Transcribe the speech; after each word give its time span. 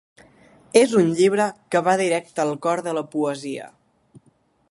És 0.79 0.95
un 1.01 1.11
llibre 1.19 1.45
que 1.75 1.83
va 1.89 1.95
directe 2.01 2.43
al 2.45 2.55
cor 2.67 2.83
de 2.87 2.95
la 3.01 3.07
poesia. 3.15 3.71